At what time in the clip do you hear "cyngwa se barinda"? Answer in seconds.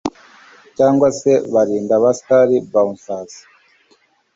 0.75-1.93